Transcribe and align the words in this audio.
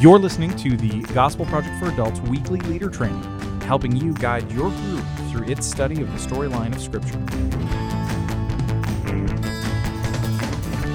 You're 0.00 0.18
listening 0.18 0.56
to 0.56 0.78
the 0.78 1.02
Gospel 1.12 1.44
Project 1.44 1.78
for 1.78 1.90
Adults 1.90 2.20
weekly 2.20 2.58
leader 2.60 2.88
training, 2.88 3.22
helping 3.60 3.94
you 3.94 4.14
guide 4.14 4.50
your 4.50 4.70
group 4.70 5.04
through 5.30 5.46
its 5.46 5.66
study 5.66 6.00
of 6.00 6.10
the 6.10 6.18
storyline 6.18 6.74
of 6.74 6.80
Scripture. 6.80 7.18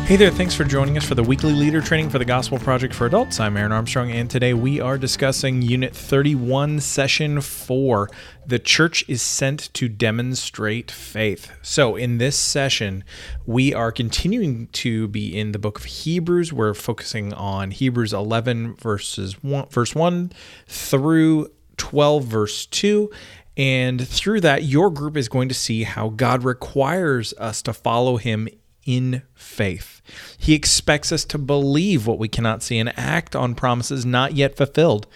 Hey 0.06 0.18
there, 0.18 0.30
thanks 0.30 0.54
for 0.54 0.64
joining 0.64 1.00
us 1.00 1.08
for 1.08 1.16
the 1.16 1.24
weekly 1.24 1.52
leader 1.52 1.82
training 1.82 2.12
for 2.12 2.20
the 2.20 2.26
Gospel 2.26 2.60
Project 2.60 2.94
for 2.94 3.08
Adults. 3.08 3.40
I'm 3.40 3.58
Aaron 3.58 3.72
Armstrong, 3.72 4.12
and 4.12 4.30
today 4.30 4.54
we 4.54 4.80
are 4.80 5.00
discussing 5.00 5.64
Unit 5.64 5.96
31, 5.96 6.80
Session 6.80 7.42
4 7.42 8.12
The 8.46 8.60
Church 8.60 9.04
is 9.08 9.24
Sent 9.24 9.74
to 9.74 9.90
Demonstrate 9.90 10.92
Faith. 10.92 11.52
So, 11.64 11.96
in 11.96 12.20
this 12.20 12.38
session, 12.38 13.04
we 13.48 13.74
are 13.74 13.92
continuing 13.92 14.68
to 14.74 15.08
be 15.08 15.36
in 15.36 15.54
the 15.54 15.60
book 15.60 15.80
of 15.80 15.86
Hebrews. 15.86 16.54
We're 16.54 16.76
focusing 16.76 17.34
on 17.34 17.72
Hebrews 17.72 18.14
11, 18.14 18.76
verses 18.76 19.42
1, 19.42 19.70
verse 19.70 19.96
1 19.96 20.32
through 20.68 21.48
12, 21.78 22.26
verse 22.26 22.68
2. 22.68 23.10
And 23.58 24.08
through 24.08 24.42
that, 24.42 24.66
your 24.66 24.92
group 24.92 25.18
is 25.18 25.30
going 25.30 25.50
to 25.50 25.56
see 25.56 25.82
how 25.82 26.10
God 26.10 26.44
requires 26.44 27.34
us 27.40 27.64
to 27.64 27.74
follow 27.74 28.18
Him 28.18 28.48
in 28.86 29.24
faith. 29.34 30.02
He 30.38 30.54
expects 30.54 31.12
us 31.12 31.26
to 31.26 31.38
believe 31.38 32.06
what 32.06 32.20
we 32.20 32.28
cannot 32.28 32.64
see 32.64 32.78
and 32.78 32.98
act 32.98 33.36
on 33.36 33.56
promises 33.56 34.06
not 34.06 34.34
yet 34.34 34.56
fulfilled. 34.56 35.08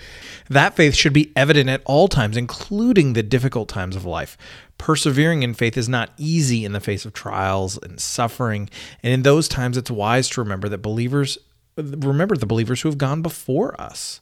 That 0.49 0.75
faith 0.75 0.95
should 0.95 1.13
be 1.13 1.31
evident 1.35 1.69
at 1.69 1.83
all 1.85 2.07
times, 2.07 2.35
including 2.35 3.13
the 3.13 3.23
difficult 3.23 3.69
times 3.69 3.95
of 3.95 4.05
life. 4.05 4.37
Persevering 4.77 5.43
in 5.43 5.53
faith 5.53 5.77
is 5.77 5.87
not 5.87 6.11
easy 6.17 6.65
in 6.65 6.73
the 6.73 6.79
face 6.79 7.05
of 7.05 7.13
trials 7.13 7.77
and 7.77 7.99
suffering, 7.99 8.69
and 9.03 9.13
in 9.13 9.21
those 9.23 9.47
times 9.47 9.77
it's 9.77 9.91
wise 9.91 10.29
to 10.29 10.41
remember 10.41 10.67
that 10.69 10.79
believers 10.79 11.38
remember 11.77 12.35
the 12.35 12.45
believers 12.45 12.81
who 12.81 12.89
have 12.89 12.97
gone 12.97 13.21
before 13.21 13.79
us 13.79 14.19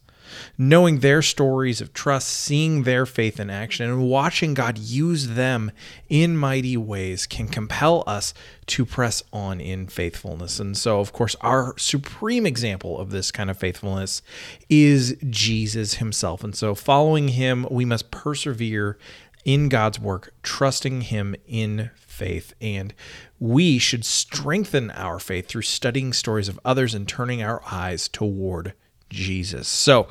knowing 0.58 1.00
their 1.00 1.22
stories 1.22 1.82
of 1.82 1.94
trust, 1.94 2.28
seeing 2.28 2.84
their 2.84 3.06
faith 3.06 3.40
in 3.40 3.50
action, 3.50 3.90
and 3.90 4.10
watching 4.10 4.54
God 4.54 4.78
use 4.78 5.30
them 5.30 5.72
in 6.10 6.38
mighty 6.38 6.78
ways 6.78 7.26
can 7.26 7.48
compel 7.48 8.04
us 8.08 8.34
to 8.68 8.86
press 8.86 9.24
on 9.32 9.60
in 9.60 9.88
faithfulness. 9.88 10.60
And 10.60 10.78
so, 10.78 11.00
of 11.00 11.14
course, 11.14 11.36
our 11.42 11.78
supreme 11.78 12.46
example 12.46 13.00
of 13.00 13.12
this 13.12 13.32
kind 13.32 13.50
of 13.50 13.58
faithfulness 13.58 14.22
is 14.70 15.16
Jesus 15.30 15.96
himself. 15.96 16.44
And 16.44 16.56
so, 16.56 16.76
following 16.76 17.30
him, 17.30 17.66
we 17.70 17.86
must 17.86 18.12
persevere 18.12 18.98
in 19.46 19.70
God's 19.70 19.98
work, 19.98 20.34
trusting 20.44 21.02
him 21.02 21.34
in 21.48 21.90
faith. 21.96 22.54
And 22.60 22.94
we 23.40 23.78
should 23.78 24.04
strengthen 24.04 24.92
our 24.92 25.20
faith 25.20 25.48
through 25.48 25.62
studying 25.62 26.12
stories 26.12 26.50
of 26.50 26.60
others 26.66 26.94
and 26.94 27.08
turning 27.08 27.42
our 27.42 27.62
eyes 27.72 28.10
toward 28.10 28.74
Jesus. 29.10 29.68
So, 29.68 30.08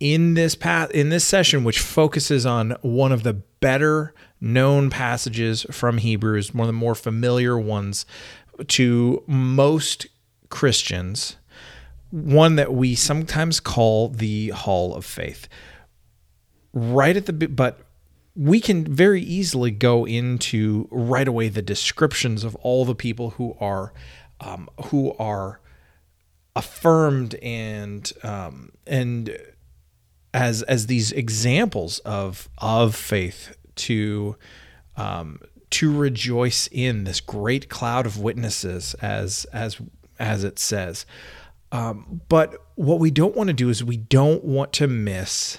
in 0.00 0.34
this 0.34 0.56
path 0.56 0.90
in 0.90 1.10
this 1.10 1.24
session 1.24 1.62
which 1.62 1.78
focuses 1.78 2.44
on 2.44 2.76
one 2.82 3.12
of 3.12 3.22
the 3.22 3.34
better 3.34 4.12
known 4.40 4.90
passages 4.90 5.64
from 5.70 5.98
Hebrews, 5.98 6.52
one 6.52 6.62
of 6.62 6.66
the 6.66 6.72
more 6.72 6.96
familiar 6.96 7.58
ones 7.58 8.04
to 8.68 9.22
most 9.26 10.06
Christians, 10.48 11.36
one 12.10 12.56
that 12.56 12.74
we 12.74 12.94
sometimes 12.94 13.60
call 13.60 14.08
the 14.08 14.48
hall 14.50 14.94
of 14.94 15.04
faith. 15.04 15.48
Right 16.74 17.16
at 17.16 17.26
the 17.26 17.32
but 17.32 17.80
we 18.34 18.60
can 18.60 18.84
very 18.84 19.22
easily 19.22 19.70
go 19.70 20.06
into 20.06 20.88
right 20.90 21.28
away 21.28 21.48
the 21.48 21.62
descriptions 21.62 22.44
of 22.44 22.54
all 22.56 22.84
the 22.84 22.94
people 22.94 23.30
who 23.30 23.56
are 23.60 23.92
um, 24.40 24.68
who 24.86 25.14
are 25.18 25.60
affirmed 26.54 27.34
and 27.36 28.12
um, 28.22 28.70
and 28.86 29.36
as 30.34 30.62
as 30.62 30.86
these 30.86 31.12
examples 31.12 31.98
of 32.00 32.48
of 32.58 32.94
faith 32.94 33.56
to 33.74 34.36
um, 34.96 35.40
to 35.70 35.96
rejoice 35.96 36.68
in 36.70 37.04
this 37.04 37.20
great 37.20 37.68
cloud 37.68 38.06
of 38.06 38.18
witnesses 38.18 38.94
as 38.94 39.46
as 39.52 39.80
as 40.18 40.44
it 40.44 40.58
says. 40.58 41.06
Um, 41.72 42.20
but 42.28 42.54
what 42.74 43.00
we 43.00 43.10
don't 43.10 43.34
want 43.34 43.48
to 43.48 43.54
do 43.54 43.70
is 43.70 43.82
we 43.82 43.96
don't 43.96 44.44
want 44.44 44.74
to 44.74 44.86
miss 44.86 45.58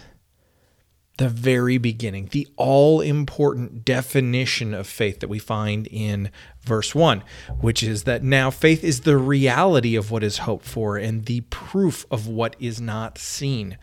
the 1.17 1.29
very 1.29 1.77
beginning, 1.77 2.29
the 2.31 2.47
all 2.57 2.99
important 2.99 3.85
definition 3.85 4.73
of 4.73 4.87
faith 4.87 5.19
that 5.19 5.27
we 5.27 5.37
find 5.37 5.87
in 5.87 6.31
verse 6.61 6.95
1, 6.95 7.23
which 7.61 7.83
is 7.83 8.03
that 8.03 8.23
now 8.23 8.49
faith 8.49 8.83
is 8.83 9.01
the 9.01 9.17
reality 9.17 9.95
of 9.95 10.09
what 10.09 10.23
is 10.23 10.39
hoped 10.39 10.65
for 10.65 10.97
and 10.97 11.25
the 11.25 11.41
proof 11.41 12.05
of 12.09 12.27
what 12.27 12.55
is 12.59 12.81
not 12.81 13.17
seen. 13.19 13.77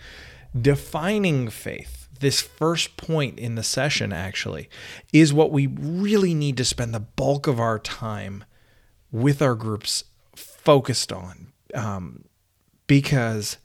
Defining 0.61 1.49
faith, 1.49 2.09
this 2.19 2.41
first 2.41 2.97
point 2.97 3.39
in 3.39 3.55
the 3.55 3.63
session 3.63 4.13
actually, 4.13 4.69
is 5.13 5.33
what 5.33 5.53
we 5.53 5.69
really 5.69 6.35
need 6.35 6.57
to 6.57 6.65
spend 6.65 6.93
the 6.93 7.01
bulk 7.01 7.47
of 7.47 7.61
our 7.61 7.79
time 7.79 8.45
with 9.13 9.41
our 9.41 9.55
groups 9.55 10.05
focused 10.35 11.13
on. 11.13 11.53
Um, 11.75 12.25
because 12.89 13.59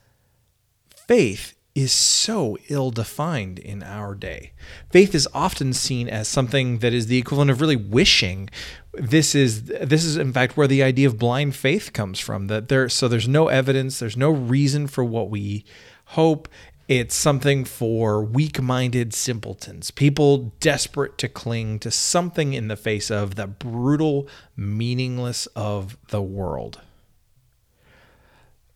faith 1.07 1.54
is 1.75 1.91
so 1.91 2.57
ill 2.69 2.89
defined 2.89 3.59
in 3.59 3.83
our 3.83 4.15
day. 4.15 4.53
Faith 4.91 5.13
is 5.13 5.27
often 5.33 5.73
seen 5.73 6.07
as 6.07 6.27
something 6.27 6.79
that 6.79 6.93
is 6.93 7.07
the 7.07 7.17
equivalent 7.17 7.51
of 7.51 7.59
really 7.59 7.75
wishing. 7.75 8.49
This 8.93 9.35
is 9.35 9.63
this 9.65 10.05
is 10.05 10.15
in 10.15 10.31
fact 10.31 10.55
where 10.55 10.67
the 10.67 10.81
idea 10.81 11.05
of 11.05 11.19
blind 11.19 11.53
faith 11.53 11.91
comes 11.91 12.17
from. 12.17 12.47
That 12.47 12.69
there 12.69 12.87
so 12.87 13.09
there's 13.09 13.27
no 13.27 13.49
evidence, 13.49 13.99
there's 13.99 14.15
no 14.15 14.31
reason 14.31 14.87
for 14.87 15.03
what 15.03 15.29
we 15.29 15.65
hope. 16.05 16.47
It's 16.87 17.15
something 17.15 17.65
for 17.65 18.23
weak-minded 18.23 19.11
simpletons, 19.11 19.89
people 19.89 20.53
desperate 20.59 21.17
to 21.17 21.27
cling 21.27 21.79
to 21.79 21.89
something 21.89 22.53
in 22.53 22.67
the 22.67 22.75
face 22.75 23.09
of 23.09 23.33
the 23.33 23.47
brutal 23.47 24.27
meaningless 24.55 25.47
of 25.55 25.97
the 26.09 26.21
world. 26.21 26.81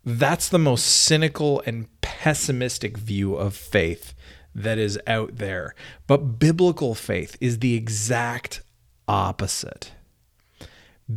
That's 0.05 0.49
the 0.49 0.59
most 0.59 0.83
cynical 0.83 1.61
and 1.65 1.87
pessimistic 2.01 2.97
view 2.97 3.35
of 3.35 3.55
faith 3.55 4.13
that 4.55 4.77
is 4.77 4.99
out 5.05 5.37
there. 5.37 5.75
But 6.07 6.39
biblical 6.39 6.95
faith 6.95 7.37
is 7.39 7.59
the 7.59 7.75
exact 7.75 8.61
opposite. 9.07 9.91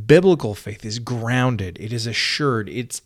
Biblical 0.07 0.55
faith 0.55 0.85
is 0.85 0.99
grounded, 0.99 1.77
it 1.81 1.93
is 1.93 2.07
assured, 2.07 2.69
it's 2.69 3.03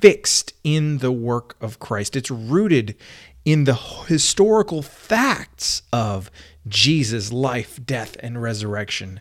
fixed 0.00 0.54
in 0.64 0.98
the 0.98 1.12
work 1.12 1.56
of 1.60 1.78
Christ. 1.78 2.16
It's 2.16 2.30
rooted 2.30 2.96
in 3.44 3.64
the 3.64 3.74
historical 3.74 4.82
facts 4.82 5.82
of 5.92 6.30
Jesus' 6.66 7.32
life, 7.32 7.78
death, 7.84 8.16
and 8.20 8.42
resurrection. 8.42 9.20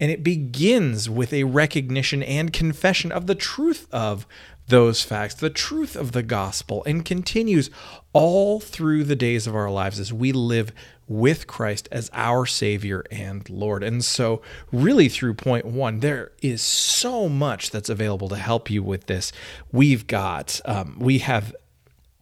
And 0.00 0.10
it 0.10 0.24
begins 0.24 1.08
with 1.08 1.32
a 1.32 1.44
recognition 1.44 2.22
and 2.22 2.52
confession 2.52 3.12
of 3.12 3.26
the 3.26 3.34
truth 3.34 3.86
of 3.92 4.26
those 4.68 5.02
facts, 5.02 5.34
the 5.34 5.50
truth 5.50 5.94
of 5.94 6.12
the 6.12 6.22
gospel, 6.22 6.82
and 6.86 7.04
continues 7.04 7.70
all 8.12 8.60
through 8.60 9.04
the 9.04 9.16
days 9.16 9.46
of 9.46 9.54
our 9.54 9.70
lives 9.70 10.00
as 10.00 10.12
we 10.12 10.32
live 10.32 10.72
with 11.06 11.46
Christ 11.46 11.88
as 11.90 12.08
our 12.12 12.46
Savior 12.46 13.04
and 13.10 13.48
Lord. 13.50 13.82
And 13.82 14.04
so, 14.04 14.40
really, 14.72 15.08
through 15.08 15.34
point 15.34 15.66
one, 15.66 16.00
there 16.00 16.32
is 16.40 16.62
so 16.62 17.28
much 17.28 17.70
that's 17.70 17.88
available 17.88 18.28
to 18.28 18.36
help 18.36 18.70
you 18.70 18.82
with 18.82 19.06
this. 19.06 19.32
We've 19.72 20.06
got, 20.06 20.60
um, 20.64 20.96
we 21.00 21.18
have 21.18 21.54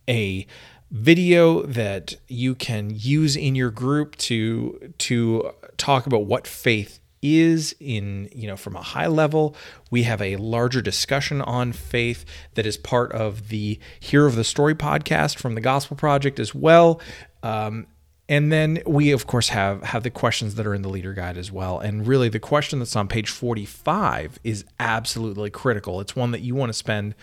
a 0.08 0.46
video 0.90 1.62
that 1.62 2.16
you 2.28 2.54
can 2.54 2.90
use 2.94 3.36
in 3.36 3.54
your 3.54 3.70
group 3.70 4.16
to 4.16 4.92
to 4.96 5.52
talk 5.76 6.06
about 6.06 6.24
what 6.24 6.46
faith 6.46 6.98
is 7.22 7.74
in 7.80 8.28
you 8.32 8.46
know 8.46 8.56
from 8.56 8.76
a 8.76 8.82
high 8.82 9.06
level 9.06 9.56
we 9.90 10.04
have 10.04 10.22
a 10.22 10.36
larger 10.36 10.80
discussion 10.80 11.40
on 11.42 11.72
faith 11.72 12.24
that 12.54 12.66
is 12.66 12.76
part 12.76 13.12
of 13.12 13.48
the 13.48 13.78
Hero 14.00 14.26
of 14.26 14.36
the 14.36 14.44
Story 14.44 14.74
podcast 14.74 15.38
from 15.38 15.54
the 15.54 15.60
Gospel 15.60 15.96
Project 15.96 16.38
as 16.38 16.54
well. 16.54 17.00
Um, 17.42 17.86
and 18.28 18.52
then 18.52 18.82
we 18.86 19.10
of 19.12 19.26
course 19.26 19.48
have 19.48 19.82
have 19.82 20.02
the 20.02 20.10
questions 20.10 20.56
that 20.56 20.66
are 20.66 20.74
in 20.74 20.82
the 20.82 20.88
leader 20.88 21.14
guide 21.14 21.38
as 21.38 21.50
well. 21.50 21.78
And 21.78 22.06
really 22.06 22.28
the 22.28 22.38
question 22.38 22.78
that's 22.78 22.96
on 22.96 23.08
page 23.08 23.30
45 23.30 24.38
is 24.44 24.64
absolutely 24.78 25.50
critical. 25.50 26.00
It's 26.00 26.14
one 26.14 26.32
that 26.32 26.40
you 26.40 26.54
want 26.54 26.70
to 26.70 26.74
spend 26.74 27.14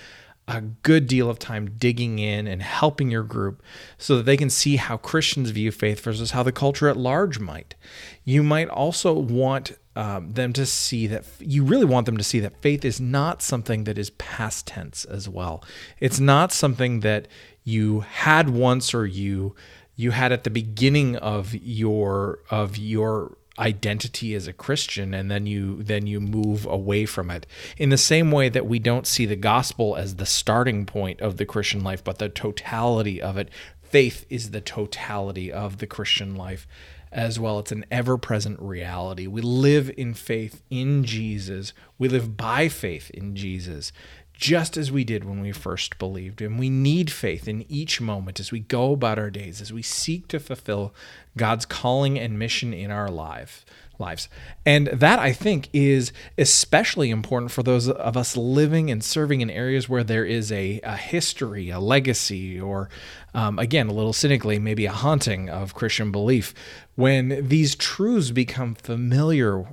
a 0.47 0.61
good 0.61 1.07
deal 1.07 1.29
of 1.29 1.39
time 1.39 1.71
digging 1.77 2.19
in 2.19 2.47
and 2.47 2.61
helping 2.61 3.09
your 3.09 3.23
group 3.23 3.63
so 3.97 4.17
that 4.17 4.23
they 4.23 4.37
can 4.37 4.49
see 4.49 4.75
how 4.75 4.97
Christians 4.97 5.49
view 5.49 5.71
faith 5.71 5.99
versus 6.01 6.31
how 6.31 6.43
the 6.43 6.51
culture 6.51 6.87
at 6.87 6.97
large 6.97 7.39
might. 7.39 7.73
You 8.23 8.43
might 8.43 8.69
also 8.69 9.13
want 9.13 9.73
um, 9.95 10.33
them 10.33 10.53
to 10.53 10.65
see 10.65 11.07
that 11.07 11.25
you 11.39 11.63
really 11.63 11.85
want 11.85 12.05
them 12.05 12.17
to 12.17 12.23
see 12.23 12.39
that 12.41 12.61
faith 12.61 12.85
is 12.85 12.99
not 12.99 13.41
something 13.41 13.85
that 13.85 13.97
is 13.97 14.09
past 14.11 14.67
tense 14.67 15.05
as 15.05 15.27
well. 15.27 15.63
It's 15.99 16.19
not 16.19 16.51
something 16.51 16.99
that 16.99 17.27
you 17.63 18.01
had 18.01 18.49
once 18.49 18.93
or 18.93 19.05
you 19.05 19.55
you 19.95 20.11
had 20.11 20.33
at 20.33 20.43
the 20.43 20.49
beginning 20.49 21.15
of 21.15 21.55
your 21.55 22.39
of 22.51 22.77
your 22.77 23.37
identity 23.57 24.33
as 24.35 24.47
a 24.47 24.53
Christian 24.53 25.13
and 25.13 25.31
then 25.31 25.45
you 25.45 25.81
then 25.81 26.07
you 26.07 26.19
move 26.19 26.65
away 26.65 27.05
from 27.05 27.29
it. 27.31 27.45
In 27.77 27.89
the 27.89 27.97
same 27.97 28.31
way 28.31 28.49
that 28.49 28.65
we 28.65 28.79
don't 28.79 29.07
see 29.07 29.25
the 29.25 29.35
gospel 29.35 29.95
as 29.95 30.15
the 30.15 30.25
starting 30.25 30.85
point 30.85 31.21
of 31.21 31.37
the 31.37 31.45
Christian 31.45 31.83
life, 31.83 32.03
but 32.03 32.19
the 32.19 32.29
totality 32.29 33.21
of 33.21 33.37
it. 33.37 33.49
Faith 33.81 34.25
is 34.29 34.51
the 34.51 34.61
totality 34.61 35.51
of 35.51 35.77
the 35.77 35.87
Christian 35.87 36.35
life 36.35 36.67
as 37.11 37.39
well. 37.39 37.59
It's 37.59 37.71
an 37.71 37.85
ever 37.89 38.17
present 38.17 38.59
reality. 38.59 39.25
We 39.25 39.41
live 39.41 39.89
in 39.95 40.13
faith 40.13 40.61
in 40.69 41.05
Jesus. 41.05 41.71
We 41.97 42.09
live 42.09 42.35
by 42.35 42.67
faith 42.67 43.09
in 43.11 43.35
Jesus 43.35 43.93
just 44.37 44.77
as 44.77 44.91
we 44.91 45.03
did 45.03 45.23
when 45.23 45.41
we 45.41 45.51
first 45.51 45.97
believed. 45.97 46.41
And 46.41 46.59
we 46.59 46.69
need 46.69 47.11
faith 47.11 47.47
in 47.47 47.65
each 47.69 48.01
moment 48.01 48.39
as 48.39 48.51
we 48.51 48.59
go 48.59 48.93
about 48.93 49.19
our 49.19 49.29
days, 49.29 49.61
as 49.61 49.71
we 49.71 49.81
seek 49.81 50.27
to 50.29 50.39
fulfill 50.39 50.93
God's 51.37 51.65
calling 51.65 52.19
and 52.19 52.37
mission 52.37 52.73
in 52.73 52.91
our 52.91 53.09
life, 53.09 53.65
lives. 53.97 54.27
And 54.65 54.87
that, 54.87 55.19
I 55.19 55.31
think, 55.31 55.69
is 55.73 56.11
especially 56.37 57.09
important 57.09 57.51
for 57.51 57.63
those 57.63 57.89
of 57.89 58.17
us 58.17 58.35
living 58.35 58.91
and 58.91 59.03
serving 59.03 59.41
in 59.41 59.49
areas 59.49 59.87
where 59.87 60.03
there 60.03 60.25
is 60.25 60.51
a, 60.51 60.79
a 60.83 60.97
history, 60.97 61.69
a 61.69 61.79
legacy, 61.79 62.59
or 62.59 62.89
um, 63.33 63.57
again, 63.59 63.87
a 63.87 63.93
little 63.93 64.13
cynically, 64.13 64.59
maybe 64.59 64.85
a 64.85 64.91
haunting 64.91 65.49
of 65.49 65.73
Christian 65.73 66.11
belief. 66.11 66.53
When 66.95 67.47
these 67.47 67.75
truths 67.75 68.31
become 68.31 68.75
familiar 68.75 69.65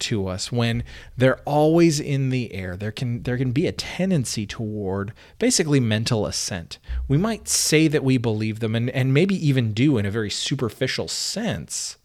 to 0.00 0.26
us 0.26 0.50
when 0.50 0.82
they're 1.16 1.40
always 1.40 2.00
in 2.00 2.30
the 2.30 2.52
air. 2.54 2.76
There 2.76 2.92
can 2.92 3.22
there 3.22 3.36
can 3.36 3.52
be 3.52 3.66
a 3.66 3.72
tendency 3.72 4.46
toward 4.46 5.12
basically 5.38 5.80
mental 5.80 6.26
assent. 6.26 6.78
We 7.06 7.16
might 7.16 7.48
say 7.48 7.88
that 7.88 8.04
we 8.04 8.18
believe 8.18 8.60
them 8.60 8.74
and, 8.74 8.90
and 8.90 9.14
maybe 9.14 9.34
even 9.46 9.72
do 9.72 9.98
in 9.98 10.06
a 10.06 10.10
very 10.10 10.30
superficial 10.30 11.08
sense 11.08 11.98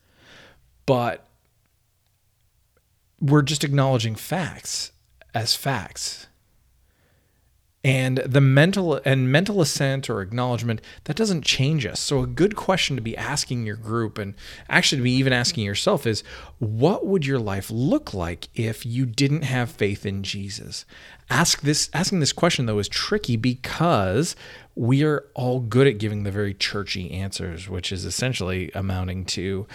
but 0.85 1.27
we're 3.19 3.41
just 3.41 3.63
acknowledging 3.63 4.15
facts 4.15 4.91
as 5.33 5.55
facts 5.55 6.27
and 7.83 8.19
the 8.19 8.39
mental 8.39 9.01
and 9.03 9.29
mental 9.29 9.59
assent 9.59 10.09
or 10.09 10.21
acknowledgement 10.21 10.81
that 11.03 11.17
doesn't 11.17 11.43
change 11.43 11.85
us. 11.85 11.99
So 11.99 12.21
a 12.21 12.27
good 12.27 12.55
question 12.55 12.95
to 12.95 13.01
be 13.01 13.17
asking 13.17 13.65
your 13.65 13.75
group 13.75 14.17
and 14.17 14.35
actually 14.69 14.99
to 14.99 15.03
be 15.03 15.11
even 15.11 15.33
asking 15.33 15.65
yourself 15.65 16.07
is 16.07 16.23
what 16.59 17.05
would 17.05 17.25
your 17.25 17.39
life 17.39 17.69
look 17.69 18.13
like 18.13 18.47
if 18.55 18.85
you 18.85 19.05
didn't 19.05 19.43
have 19.43 19.69
faith 19.69 20.05
in 20.05 20.23
jesus? 20.23 20.85
Ask 21.29 21.61
this 21.61 21.89
asking 21.93 22.21
this 22.21 22.33
question 22.33 22.67
though 22.67 22.79
is 22.79 22.87
tricky 22.87 23.35
because 23.35 24.35
we 24.75 25.03
are 25.03 25.25
all 25.33 25.59
good 25.59 25.87
at 25.87 25.97
giving 25.97 26.23
the 26.23 26.31
very 26.31 26.53
churchy 26.53 27.11
answers 27.11 27.67
which 27.67 27.91
is 27.91 28.05
essentially 28.05 28.71
amounting 28.73 29.23
to 29.23 29.67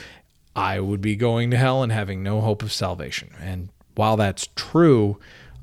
i 0.57 0.81
would 0.81 1.01
be 1.01 1.15
going 1.15 1.51
to 1.51 1.57
hell 1.57 1.83
and 1.83 1.93
having 1.93 2.23
no 2.23 2.41
hope 2.41 2.63
of 2.63 2.73
salvation. 2.73 3.31
And 3.39 3.69
while 3.95 4.17
that's 4.17 4.49
true 4.57 5.19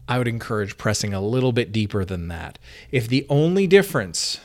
I 0.07 0.17
would 0.17 0.27
encourage 0.27 0.77
pressing 0.77 1.13
a 1.13 1.21
little 1.21 1.51
bit 1.51 1.71
deeper 1.71 2.05
than 2.05 2.27
that. 2.27 2.59
If 2.91 3.07
the 3.07 3.25
only 3.29 3.67
difference, 3.67 4.39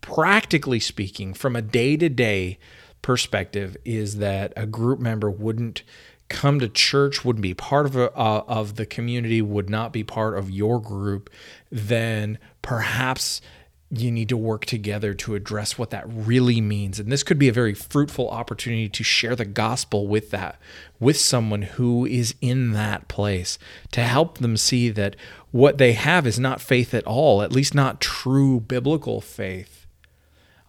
practically 0.00 0.80
speaking, 0.80 1.34
from 1.34 1.56
a 1.56 1.62
day 1.62 1.96
to 1.96 2.08
day 2.08 2.58
perspective, 3.00 3.76
is 3.84 4.16
that 4.16 4.52
a 4.56 4.66
group 4.66 5.00
member 5.00 5.30
wouldn't 5.30 5.82
come 6.28 6.60
to 6.60 6.68
church, 6.68 7.24
wouldn't 7.24 7.42
be 7.42 7.54
part 7.54 7.86
of 7.86 7.96
a, 7.96 8.12
uh, 8.14 8.44
of 8.46 8.76
the 8.76 8.86
community, 8.86 9.40
would 9.40 9.70
not 9.70 9.92
be 9.92 10.04
part 10.04 10.36
of 10.36 10.50
your 10.50 10.80
group, 10.80 11.30
then 11.70 12.38
perhaps 12.60 13.40
you 13.90 14.10
need 14.10 14.28
to 14.28 14.36
work 14.36 14.66
together 14.66 15.14
to 15.14 15.34
address 15.34 15.78
what 15.78 15.90
that 15.90 16.04
really 16.06 16.60
means. 16.60 17.00
And 17.00 17.10
this 17.10 17.22
could 17.22 17.38
be 17.38 17.48
a 17.48 17.52
very 17.52 17.72
fruitful 17.72 18.28
opportunity 18.28 18.88
to 18.88 19.02
share 19.02 19.34
the 19.34 19.46
gospel 19.46 20.06
with 20.06 20.30
that 20.30 20.58
with 21.00 21.16
someone 21.18 21.62
who 21.62 22.04
is 22.04 22.34
in 22.42 22.72
that 22.72 23.08
place 23.08 23.58
to 23.92 24.02
help 24.02 24.38
them 24.38 24.56
see 24.56 24.90
that 24.90 25.16
what 25.52 25.78
they 25.78 25.94
have 25.94 26.26
is 26.26 26.38
not 26.38 26.60
faith 26.60 26.92
at 26.92 27.06
all 27.06 27.40
at 27.40 27.52
least 27.52 27.74
not 27.74 28.00
true 28.00 28.60
biblical 28.60 29.20
faith. 29.20 29.86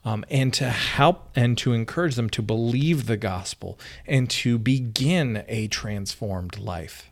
Um, 0.06 0.24
and 0.30 0.54
to 0.54 0.70
help 0.70 1.30
and 1.36 1.58
to 1.58 1.74
encourage 1.74 2.16
them 2.16 2.30
to 2.30 2.42
believe 2.42 3.06
the 3.06 3.18
gospel 3.18 3.78
and 4.08 4.30
to 4.30 4.58
begin 4.58 5.44
a 5.50 5.68
transformed 5.68 6.58
life. 6.58 7.12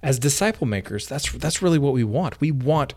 As 0.00 0.20
disciple 0.20 0.68
makers 0.68 1.08
that's 1.08 1.32
that's 1.32 1.60
really 1.60 1.78
what 1.78 1.92
we 1.92 2.04
want. 2.04 2.40
We 2.40 2.52
want 2.52 2.94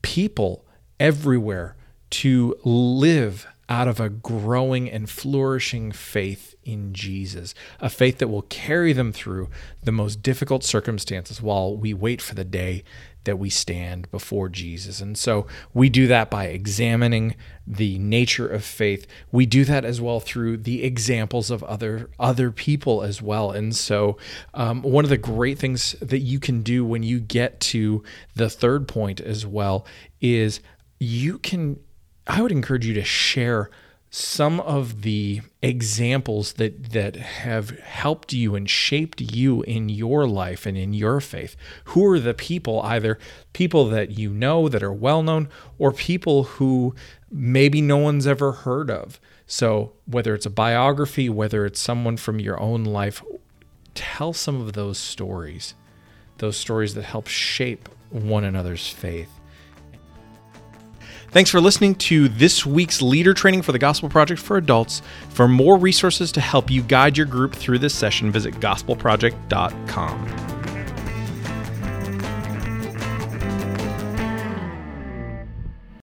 people 0.00 0.64
everywhere 1.00 1.76
to 2.10 2.56
live 2.64 3.46
out 3.68 3.86
of 3.86 4.00
a 4.00 4.08
growing 4.08 4.90
and 4.90 5.10
flourishing 5.10 5.92
faith 5.92 6.54
in 6.64 6.92
Jesus, 6.94 7.54
a 7.80 7.90
faith 7.90 8.18
that 8.18 8.28
will 8.28 8.42
carry 8.42 8.92
them 8.92 9.12
through 9.12 9.50
the 9.82 9.92
most 9.92 10.22
difficult 10.22 10.64
circumstances 10.64 11.42
while 11.42 11.76
we 11.76 11.92
wait 11.92 12.22
for 12.22 12.34
the 12.34 12.44
day 12.44 12.82
that 13.24 13.36
we 13.36 13.50
stand 13.50 14.10
before 14.10 14.48
Jesus. 14.48 15.02
And 15.02 15.18
so 15.18 15.46
we 15.74 15.90
do 15.90 16.06
that 16.06 16.30
by 16.30 16.46
examining 16.46 17.36
the 17.66 17.98
nature 17.98 18.48
of 18.48 18.64
faith. 18.64 19.06
We 19.30 19.44
do 19.44 19.66
that 19.66 19.84
as 19.84 20.00
well 20.00 20.18
through 20.18 20.58
the 20.58 20.82
examples 20.82 21.50
of 21.50 21.62
other 21.64 22.08
other 22.18 22.50
people 22.50 23.02
as 23.02 23.20
well. 23.20 23.50
And 23.50 23.76
so 23.76 24.16
um, 24.54 24.80
one 24.80 25.04
of 25.04 25.10
the 25.10 25.18
great 25.18 25.58
things 25.58 25.94
that 26.00 26.20
you 26.20 26.40
can 26.40 26.62
do 26.62 26.86
when 26.86 27.02
you 27.02 27.20
get 27.20 27.60
to 27.60 28.02
the 28.34 28.48
third 28.48 28.88
point 28.88 29.20
as 29.20 29.44
well 29.44 29.84
is 30.22 30.60
you 30.98 31.38
can 31.38 31.80
I 32.26 32.42
would 32.42 32.52
encourage 32.52 32.84
you 32.86 32.94
to 32.94 33.04
share 33.04 33.70
some 34.10 34.58
of 34.60 35.02
the 35.02 35.42
examples 35.62 36.54
that 36.54 36.92
that 36.92 37.16
have 37.16 37.70
helped 37.80 38.32
you 38.32 38.54
and 38.54 38.68
shaped 38.68 39.20
you 39.20 39.62
in 39.62 39.88
your 39.88 40.26
life 40.26 40.66
and 40.66 40.76
in 40.78 40.94
your 40.94 41.20
faith. 41.20 41.56
Who 41.86 42.04
are 42.06 42.18
the 42.18 42.34
people 42.34 42.80
either 42.82 43.18
people 43.52 43.88
that 43.88 44.18
you 44.18 44.30
know 44.30 44.68
that 44.68 44.82
are 44.82 44.92
well 44.92 45.22
known 45.22 45.48
or 45.78 45.92
people 45.92 46.44
who 46.44 46.94
maybe 47.30 47.80
no 47.80 47.96
one's 47.96 48.26
ever 48.26 48.52
heard 48.52 48.90
of. 48.90 49.20
So, 49.46 49.92
whether 50.06 50.34
it's 50.34 50.46
a 50.46 50.50
biography, 50.50 51.28
whether 51.28 51.64
it's 51.64 51.80
someone 51.80 52.16
from 52.16 52.38
your 52.40 52.60
own 52.60 52.84
life, 52.84 53.22
tell 53.94 54.32
some 54.32 54.60
of 54.60 54.74
those 54.74 54.98
stories. 54.98 55.74
Those 56.38 56.56
stories 56.56 56.94
that 56.94 57.04
help 57.04 57.26
shape 57.26 57.88
one 58.10 58.44
another's 58.44 58.88
faith. 58.88 59.37
Thanks 61.30 61.50
for 61.50 61.60
listening 61.60 61.94
to 61.96 62.28
this 62.28 62.64
week's 62.64 63.02
leader 63.02 63.34
training 63.34 63.62
for 63.62 63.72
the 63.72 63.78
Gospel 63.78 64.08
Project 64.08 64.40
for 64.40 64.56
Adults. 64.56 65.02
For 65.28 65.46
more 65.46 65.76
resources 65.76 66.32
to 66.32 66.40
help 66.40 66.70
you 66.70 66.82
guide 66.82 67.18
your 67.18 67.26
group 67.26 67.54
through 67.54 67.80
this 67.80 67.94
session, 67.94 68.32
visit 68.32 68.54
gospelproject.com. 68.54 70.37